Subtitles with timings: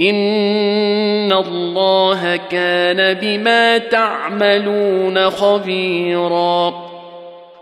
[0.00, 6.74] إن الله كان بما تعملون خبيرا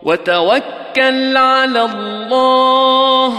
[0.02, 3.32] وتوكل على الله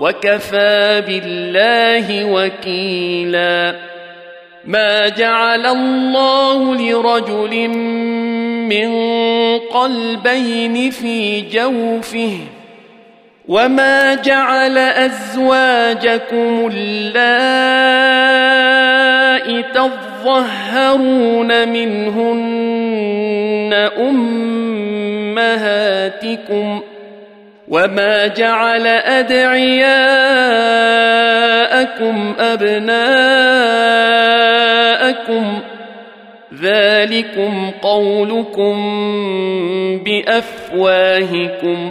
[0.00, 3.76] وكفى بالله وكيلا
[4.64, 7.68] ما جعل الله لرجل
[8.68, 8.90] من
[9.58, 12.38] قلبين في جوفه
[13.48, 17.14] وما جعل ازواجكم اللائي
[19.62, 22.64] تظهرون منهن
[25.34, 26.80] امهاتكم
[27.68, 29.94] وما جعل ادعياءكم
[32.38, 32.94] ابناءكم
[36.60, 38.74] ذلكم قولكم
[40.04, 41.90] بافواهكم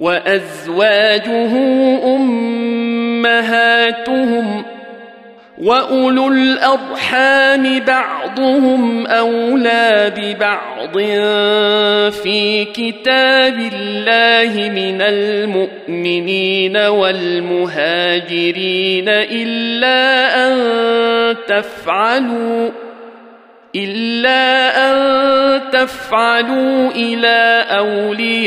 [0.00, 1.52] وأزواجه
[3.16, 3.96] أمهاتهم
[5.58, 10.98] وأولو الأرحام بعضهم أولى ببعض
[12.10, 17.84] في كتاب الله من المؤمنين والمهاجرين
[19.08, 20.56] إلا أن
[21.48, 22.70] تفعلوا
[23.76, 24.96] إلا أن
[25.70, 28.40] تفعلوا إلى أوليائكم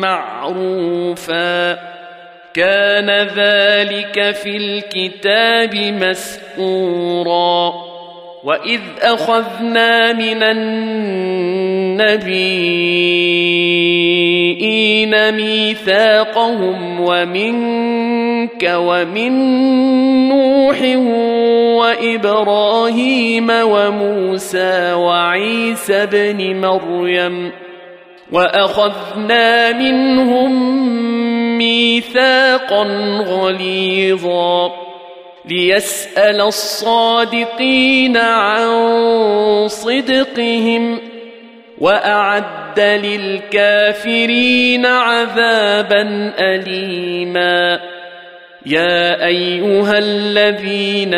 [0.00, 1.72] معروفا.
[2.54, 7.72] كان ذلك في الكتاب مسطورا.
[8.44, 10.86] وإذ أخذنا من النبيين
[15.34, 17.00] ميثاقهم
[18.46, 19.32] ومنك ومن
[20.28, 20.82] نوح
[21.82, 27.52] وإبراهيم وموسى وعيسى بن مريم
[28.32, 30.52] وأخذنا منهم
[31.58, 32.82] ميثاقا
[33.26, 34.72] غليظا
[35.44, 38.68] ليسأل الصادقين عن
[39.68, 40.98] صدقهم
[41.78, 47.95] وأعد للكافرين عذابا أليما
[48.66, 51.14] يا أيها الذين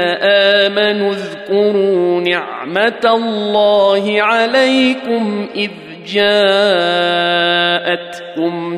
[0.66, 5.70] آمنوا اذكروا نعمة الله عليكم إذ
[6.14, 7.20] جاءتكم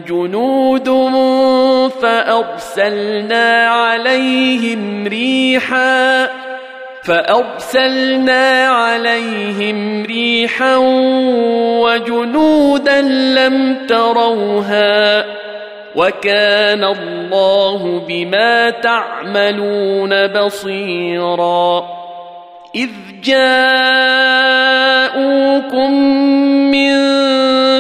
[0.09, 0.89] جنود
[2.03, 6.29] فأرسلنا عليهم ريحا
[7.05, 10.77] فأرسلنا عليهم ريحا
[11.81, 15.25] وجنودا لم تروها
[15.97, 21.85] وكان الله بما تعملون بصيرا.
[22.75, 22.91] إذ
[23.23, 24.21] جاءوكم
[26.71, 26.91] من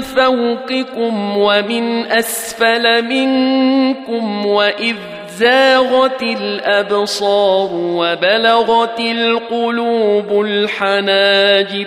[0.00, 4.96] فوقكم ومن أسفل منكم وإذ
[5.29, 11.87] زاغت الأبصار وبلغت القلوب الحناجر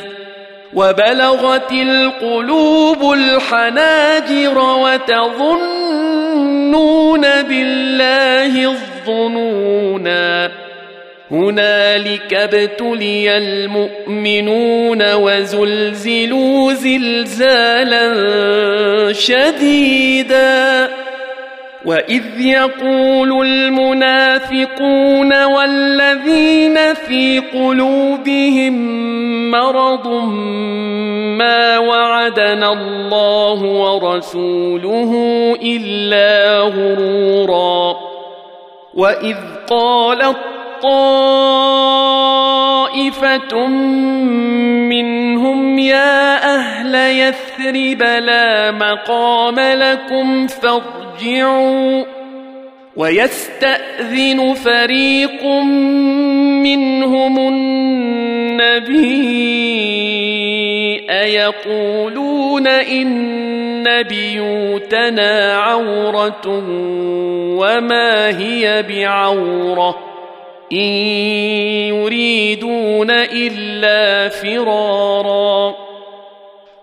[0.76, 5.62] وبلغت القلوب الحناجر وتظنون
[7.22, 10.52] بالله الظنونا.
[11.32, 18.14] هنالك ابتلي المؤمنون وزلزلوا زلزالا
[19.14, 20.90] شديدا.
[21.86, 28.74] واذ يقول المنافقون والذين في قلوبهم
[29.52, 30.08] مرض
[31.38, 35.12] ما وعدنا الله ورسوله
[35.62, 37.98] الا غرورا
[38.94, 39.38] واذ
[39.70, 40.38] قالت
[40.84, 42.43] طائفه
[44.90, 52.04] منهم يا أهل يثرب لا مقام لكم فارجعوا.
[52.96, 55.46] ويستأذن فريق
[56.64, 59.04] منهم النبي
[61.10, 66.64] أيقولون إن بيوتنا عورة
[67.58, 70.13] وما هي بعورة.
[70.72, 70.78] إن
[71.94, 75.76] يريدون إلا فرارا.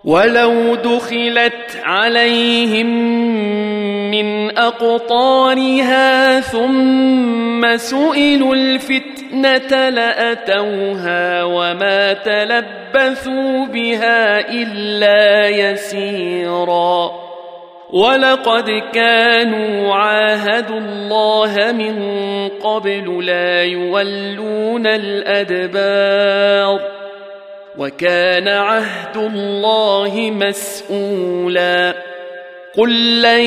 [0.03, 2.87] ولو دخلت عليهم
[4.11, 17.30] من اقطارها ثم سئلوا الفتنه لاتوها وما تلبثوا بها الا يسيرا.
[17.91, 21.95] ولقد كانوا عاهدوا الله من
[22.49, 26.81] قبل لا يولون الادبار
[27.77, 32.10] وكان عهد الله مسؤولا
[32.77, 33.45] قل لن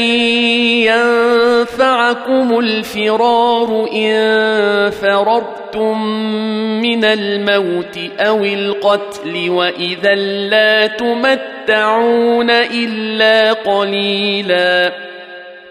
[0.85, 6.03] ينفعكم الفرار ان فررتم
[6.83, 14.93] من الموت أو القتل واذا لا تمتعون الا قليلا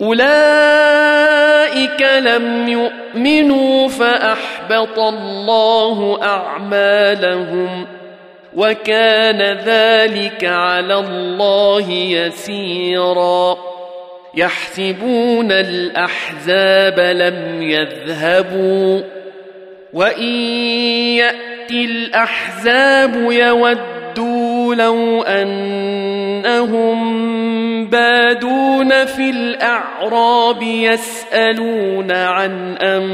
[0.00, 7.86] أولئك لم يؤمنوا فأحبط الله أعمالهم
[8.56, 13.56] وكان ذلك على الله يسيرا
[14.34, 19.00] يحسبون الأحزاب لم يذهبوا
[19.92, 20.32] وإن
[21.16, 26.96] يأتي الأحزاب يودوا لو أنهم
[27.86, 33.10] بادون في الأعراب يسألون عن أنبائكم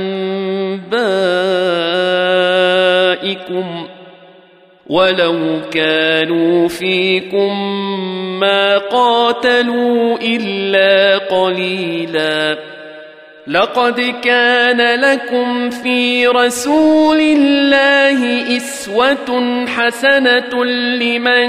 [4.86, 7.80] ولو كانوا فيكم
[8.40, 12.71] ما قاتلوا إلا قليلاً
[13.46, 21.48] لقد كان لكم في رسول الله إسوة حسنة لمن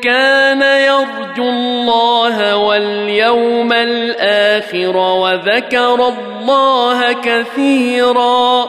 [0.00, 8.68] كان يرجو الله واليوم الآخر وذكر الله كثيرا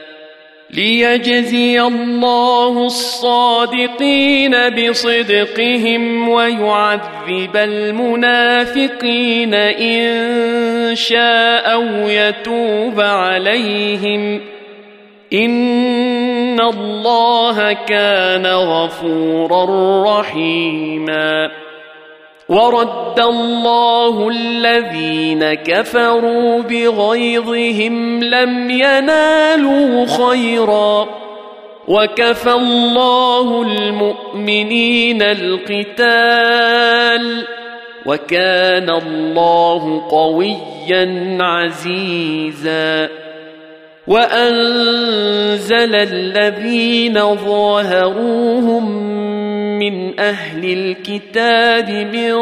[0.73, 14.41] ليجزي الله الصادقين بصدقهم ويعذب المنافقين ان شاء أو يتوب عليهم
[15.33, 19.65] ان الله كان غفورا
[20.19, 21.51] رحيما
[22.51, 31.07] ورد الله الذين كفروا بغيظهم لم ينالوا خيرا.
[31.87, 36.03] وكفى الله المؤمنين القتال.
[38.05, 43.09] وكان الله قويا عزيزا.
[44.07, 49.11] وأنزل الذين ظاهروهم
[49.81, 52.35] من أهل الكتاب من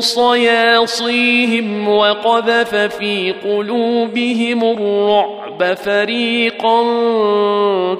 [0.00, 6.82] صياصيهم وقذف في قلوبهم الرعب فريقا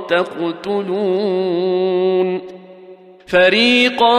[0.08, 1.60] تقتلون.
[3.26, 4.18] فريقا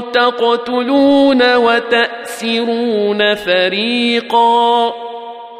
[0.00, 4.92] تقتلون وتأسرون فريقا.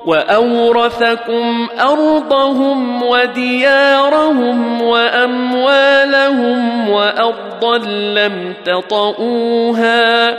[0.06, 10.36] وأورثكم أرضهم وديارهم وأموالهم وأرضا لم تطئوها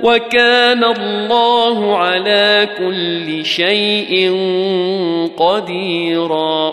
[0.00, 4.30] وكان الله على كل شيء
[5.36, 6.72] قديرا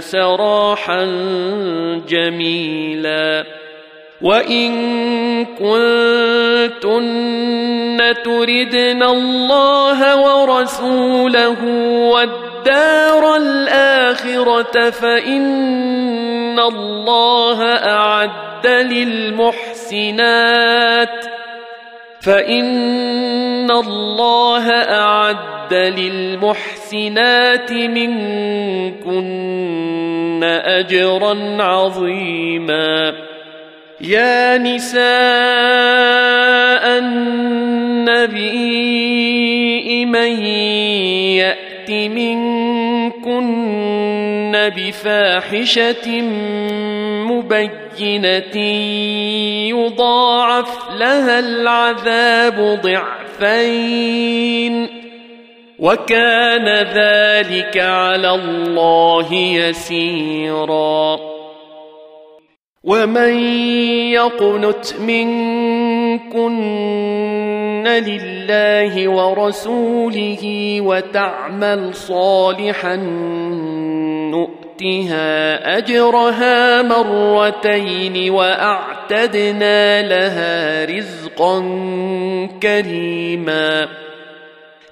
[0.00, 1.04] سراحا
[2.08, 3.44] جميلا
[4.22, 7.08] وان كنتن
[8.24, 11.64] تردن الله ورسوله
[12.12, 20.18] والدار الاخره فان الله اعد للمحسنات
[22.20, 29.18] فإن الله أعد للمحسنات منكن
[30.44, 33.14] أجرا عظيما.
[34.00, 34.98] يا نساء
[36.98, 38.58] النبي
[40.04, 40.42] من
[41.36, 42.77] يأت منكن
[44.68, 46.20] بفاحشه
[47.30, 48.56] مبينه
[49.68, 54.08] يضاعف لها العذاب ضعفين
[55.78, 61.18] وكان ذلك على الله يسيرا
[62.84, 63.38] ومن
[64.12, 64.94] يقنت
[66.18, 72.96] منكن لله ورسوله وتعمل صالحا
[74.30, 81.60] نؤتها اجرها مرتين واعتدنا لها رزقا
[82.62, 83.88] كريما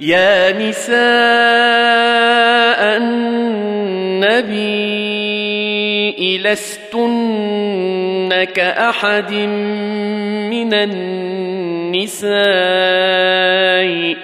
[0.01, 0.97] يا نساء
[4.17, 4.87] النبي
[6.39, 8.06] لستن
[8.45, 9.33] كأحد
[10.51, 12.27] من النساء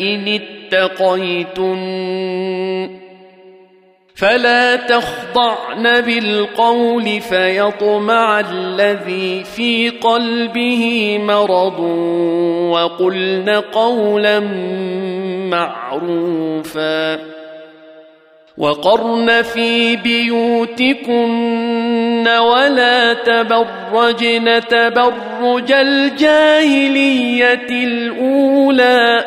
[0.01, 0.41] إن
[0.73, 1.83] اتقيتن
[4.15, 11.81] فلا تخضعن بالقول فيطمع الذي في قلبه مرض
[12.71, 14.41] وقلن قولا
[15.51, 17.19] معروفا
[18.59, 21.82] وقرن في بيوتكن
[22.29, 29.25] ولا تبرجن تبرج الجاهليه الاولى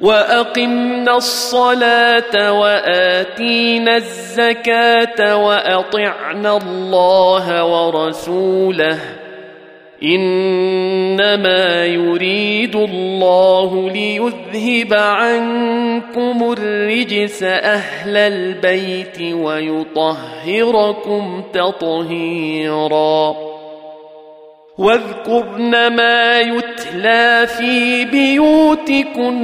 [0.00, 8.98] واقمنا الصلاه واتينا الزكاه واطعنا الله ورسوله
[10.02, 20.22] إنما يريد الله ليذهب عنكم الرجس أهل البيت ويطهركم
[21.52, 23.36] تطهيرا.
[24.78, 29.40] واذكرن ما يتلى في بيوتكن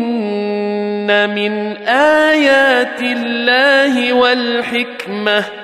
[1.07, 5.64] من آيات الله والحكمة.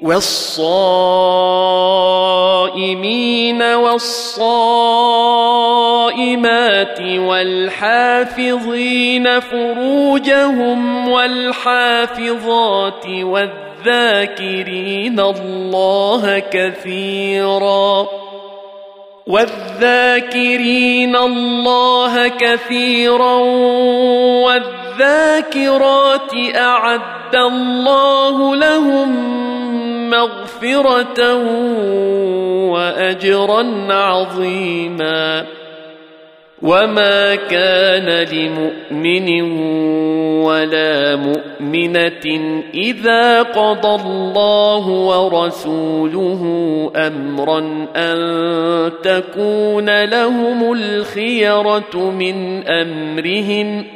[0.00, 1.62] والصائمين
[3.62, 4.20] والصائمات
[7.00, 8.60] والحافظين
[9.40, 18.06] فروجهم والحافظات والذاكرين الله كثيرا
[19.26, 23.34] والذاكرين الله كثيرا
[24.96, 29.55] والذاكرات أعد الله لهم
[30.10, 31.34] مغفرة
[32.72, 35.46] وأجرا عظيما.
[36.62, 39.42] وما كان لمؤمن
[40.42, 42.40] ولا مؤمنة
[42.74, 46.42] إذا قضى الله ورسوله
[46.96, 53.95] أمرا أن تكون لهم الخيرة من أمرهم ۖ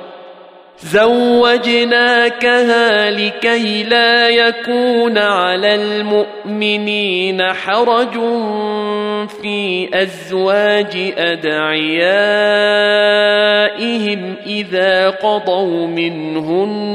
[0.83, 2.31] زوجناكها
[3.11, 8.13] لكي لا يكون على المؤمنين حرج
[9.41, 11.95] في أزواج أدعيائهم
[14.45, 16.91] إذا قضوا منهن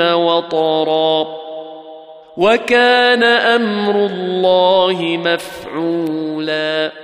[0.00, 1.26] وطرا.
[2.36, 7.03] وكان أمر الله مفعولا.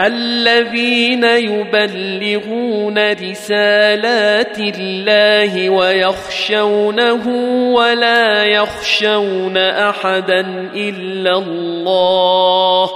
[0.00, 7.28] الذين يبلغون رسالات الله ويخشونه
[7.74, 10.40] ولا يخشون أحدا
[10.74, 12.90] إلا الله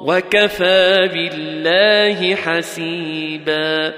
[0.00, 3.92] وكفى بالله حسيبا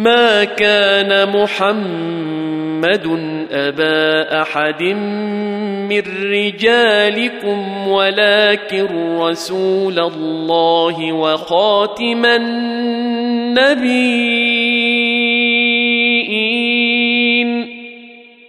[0.00, 3.06] ما كان محمد
[3.52, 13.90] أبا أحد من رجالكم ولكن رسول الله وخاتم النبيين.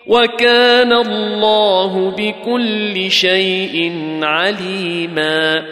[0.08, 5.64] وكان الله بكل شيء عليما.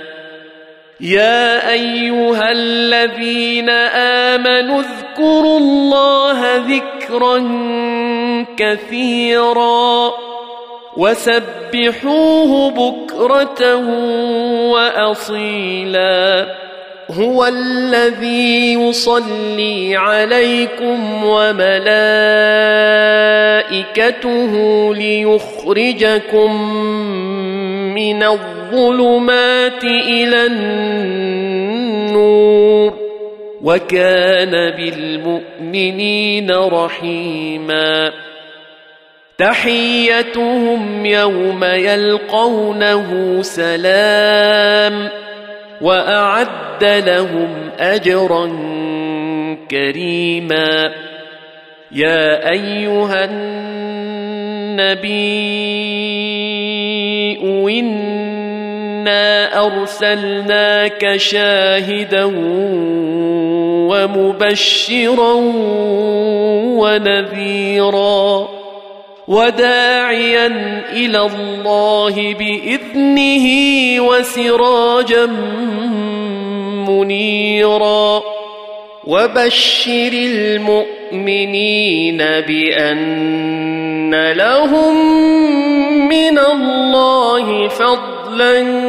[1.02, 7.38] يا أيها الذين آمنوا اذكروا الله ذكرا
[8.58, 10.12] كثيرا
[10.98, 13.76] وسبحوه بكرة
[14.72, 16.46] وأصيلا.
[17.12, 21.76] هو الذي يصلي عليكم وملائكته
[24.96, 26.74] ليخرجكم
[27.94, 28.59] من الظلمات
[29.84, 31.80] إلى النور
[33.62, 38.12] وكان بالمؤمنين رحيما.
[39.38, 45.10] تحيتهم يوم يلقونه سلام
[45.82, 48.48] وأعد لهم أجرا
[49.72, 50.92] كريما.
[51.92, 55.20] يا أيها النبي
[59.10, 62.24] إنا أرسلناك شاهدا
[63.90, 65.34] ومبشرا
[66.80, 68.48] ونذيرا
[69.28, 70.48] وداعيا
[70.94, 73.46] إلى الله بإذنه
[74.02, 75.26] وسراجا
[76.90, 78.22] منيرا
[79.08, 84.96] وبشر المؤمنين بأن لهم
[86.10, 88.89] من الله فضلا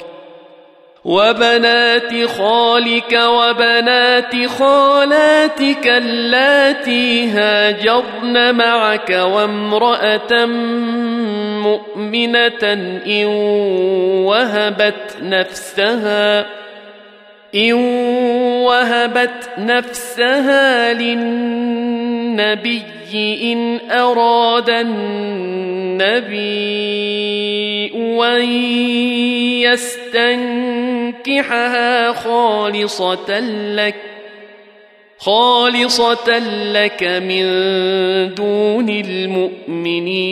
[1.05, 10.45] وبنات خالك وبنات خالاتك اللاتي هاجرن معك وامرأة
[11.65, 12.63] مؤمنة
[13.07, 13.25] إن
[14.25, 16.60] وهبت نفسها
[17.55, 17.73] إن
[18.63, 22.81] وهبت نفسها للنبي
[23.13, 26.41] إن أراد النبي
[28.23, 28.43] أن
[31.21, 33.39] يستنكحها خالصة
[33.75, 33.95] لك
[35.17, 36.39] خالصة
[36.73, 37.45] لك من
[38.35, 40.31] دون المؤمنين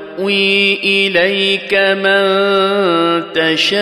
[0.21, 2.21] تؤوي اليك من
[3.33, 3.81] تشاء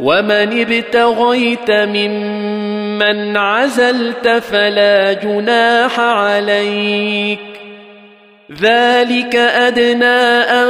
[0.00, 7.53] ومن ابتغيت ممن عزلت فلا جناح عليك
[8.52, 10.04] ذلك أدنى
[10.52, 10.68] أن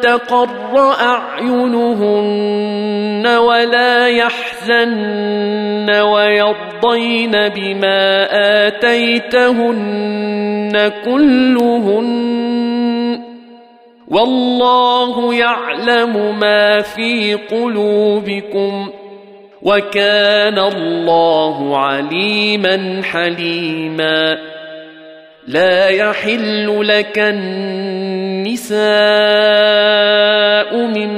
[0.00, 2.46] تقر أعينهن
[3.26, 8.28] ولا يحزن ويرضين بما
[8.66, 9.92] آتيتهن
[11.04, 12.12] كلهن
[14.08, 18.90] والله يعلم ما في قلوبكم
[19.62, 24.38] وكان الله عليما حليما
[25.46, 28.76] لا يحل لك النساء
[30.76, 31.12] من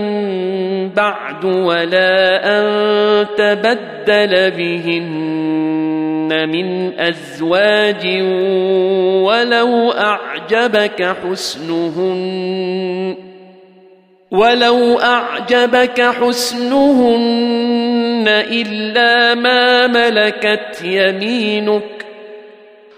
[0.88, 8.06] بعد ولا أن تبدل بهن من أزواج
[9.24, 13.16] ولو أعجبك حسنهن
[14.30, 17.44] ولو أعجبك حسنهن
[18.28, 21.93] إلا ما ملكت يمينك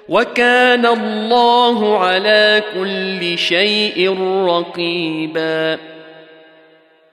[0.09, 5.79] وكان الله على كل شيء رقيبا.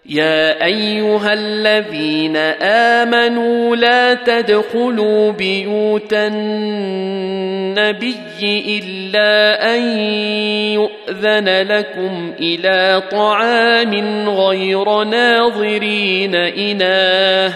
[0.06, 8.16] يا أيها الذين آمنوا لا تدخلوا بيوت النبي
[8.80, 9.82] إلا أن
[10.74, 17.54] يؤذن لكم إلى طعام غير ناظرين إناه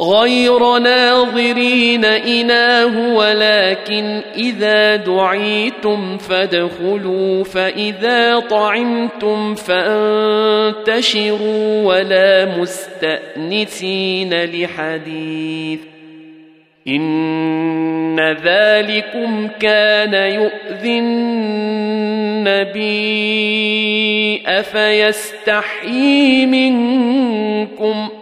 [0.00, 10.82] غير ناظرين إناه ولكن إذا دعيتم فادخلوا فإذا طعمتم فانتشروا
[11.84, 15.80] ولا مستأنسين لحديث.
[16.88, 22.82] إن ذلكم كان يؤذي النبي
[24.46, 28.21] أفيستحيي منكم ۖ؟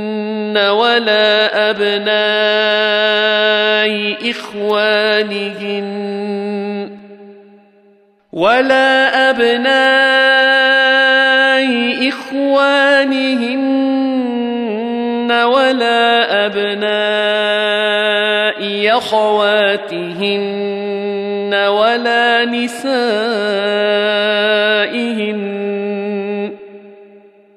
[0.57, 3.11] ولا أبناء
[4.31, 6.11] إخوانهن.
[8.33, 10.41] ولا أبناء
[12.09, 13.71] إخوانهن
[15.31, 17.81] ولا أبناء
[18.97, 20.51] أخواتهن
[21.53, 22.91] ولا نسائهن.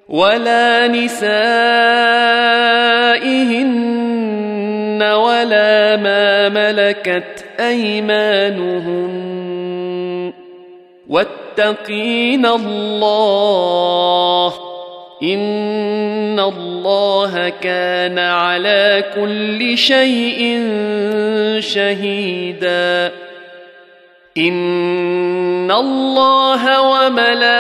[0.09, 2.34] ولا نسائهن.
[5.97, 9.35] ما ملكت ايمانهن
[11.09, 14.55] واتقين الله
[15.23, 20.61] إن الله كان على كل شيء
[21.61, 23.13] شهيدا
[24.39, 27.55] إن الله وملائكته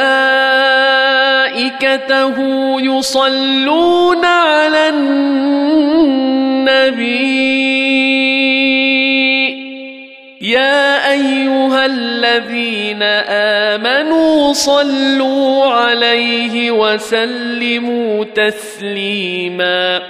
[2.81, 5.54] يصلون على النبي
[11.94, 13.02] الذين
[13.72, 20.02] آمنوا صلوا عليه وسلموا تسليما.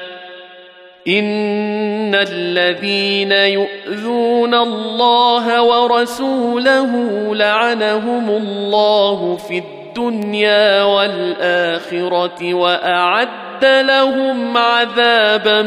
[1.08, 6.90] إن الذين يؤذون الله ورسوله
[7.34, 15.62] لعنهم الله في الدنيا والآخرة وأعد لهم عذابا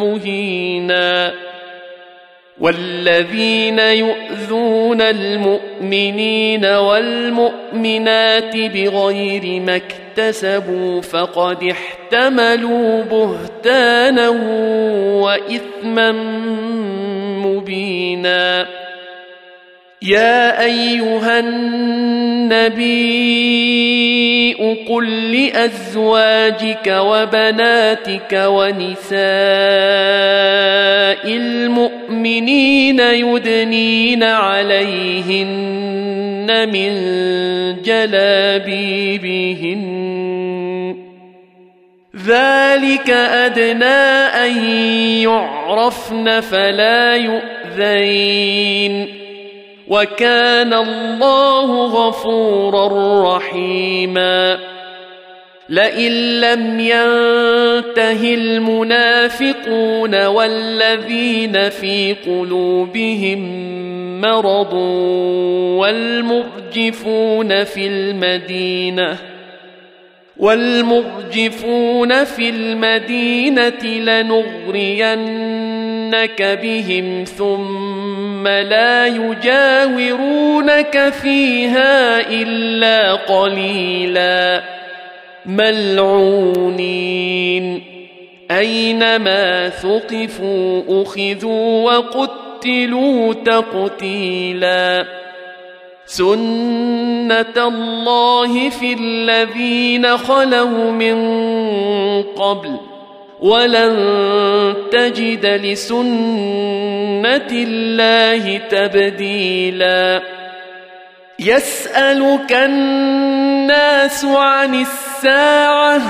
[0.00, 1.32] مهينا.
[2.62, 14.28] والذين يؤذون المؤمنين والمؤمنات بغير ما اكتسبوا فقد احتملوا بهتانا
[15.22, 16.12] وإثما
[17.46, 18.66] مبينا
[20.04, 22.92] يا أيها النبي
[24.88, 29.22] قل لأزواجك وبناتك ونساء
[31.26, 35.48] المؤمنين يدنين عليهن
[36.72, 36.92] من
[37.82, 39.82] جلابيبهن.
[42.26, 44.02] ذلك أدنى
[44.44, 44.64] أن
[45.22, 49.21] يعرفن فلا يؤذين.
[49.88, 54.58] وكان الله غفورا رحيما.
[55.68, 63.62] لئن لم ينته المنافقون والذين في قلوبهم
[64.20, 64.72] مرض
[65.78, 69.16] والمرجفون في المدينة
[70.36, 75.18] والمرجفون في المدينة لنغرين
[76.12, 80.72] يفتنونك بهم ثم لا يجاورونك
[81.22, 84.62] فيها الا قليلا
[85.46, 86.92] ملعونين
[88.50, 95.06] اينما ثقفوا اخذوا وقتلوا تقتيلا
[96.06, 101.22] سنه الله في الذين خلوا من
[102.22, 102.91] قبل
[103.42, 103.94] ولن
[104.92, 106.06] تجد لسنة
[107.52, 110.22] الله تبديلا.
[111.38, 116.00] يسألك الناس عن الساعة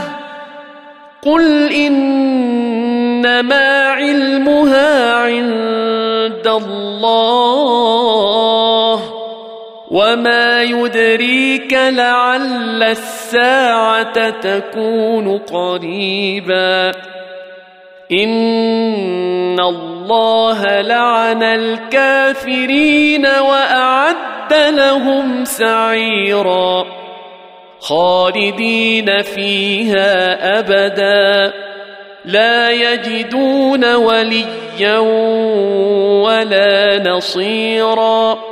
[1.23, 3.09] قل إنما
[3.89, 7.83] علمها عند الله
[9.91, 16.93] وما يدريك لعل الساعة تكون قريبا.
[18.13, 26.85] ان الله لعن الكافرين واعد لهم سعيرا
[27.81, 31.53] خالدين فيها ابدا
[32.25, 34.99] لا يجدون وليا
[36.23, 38.52] ولا نصيرا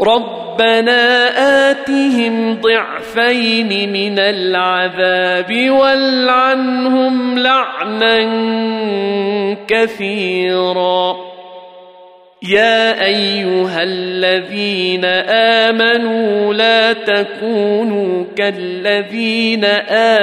[0.00, 1.28] ربنا
[1.70, 8.18] آتهم ضعفين من العذاب والعنهم لعنا
[9.68, 11.16] كثيرا.
[12.42, 15.04] يا أيها الذين
[15.64, 19.64] آمنوا لا تكونوا كالذين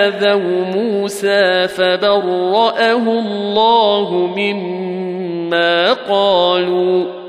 [0.01, 7.24] آذوا موسى فبرأه الله مما قالوا.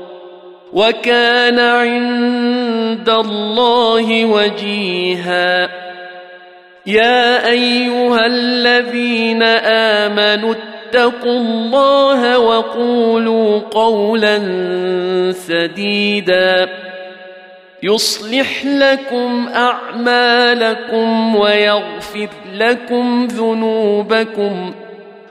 [0.73, 5.69] وكان عند الله وجيها.
[6.85, 9.43] يا أيها الذين
[10.03, 14.39] آمنوا اتقوا الله وقولوا قولا
[15.31, 16.69] سديدا.
[17.83, 24.73] يصلح لكم أعمالكم ويغفر لكم ذنوبكم.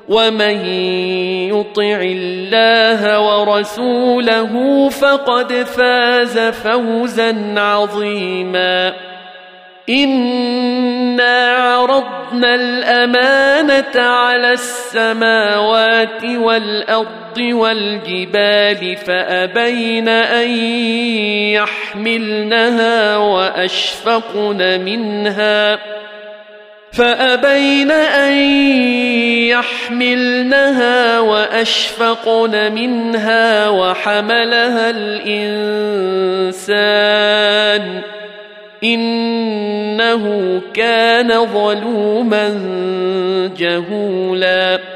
[0.08, 0.66] ومن
[1.50, 8.92] يطع الله ورسوله فقد فاز فوزا عظيما
[9.88, 20.50] انا عرضنا الامانه على السماوات والارض والجبال فابين ان
[21.54, 25.78] يحملنها واشفقن منها
[26.96, 28.32] فأبين أن
[29.52, 34.90] يحملنها وأشفقن منها وحملها
[36.50, 38.00] الإنسان
[38.84, 42.48] إنه كان ظلوما
[43.58, 44.95] جهولا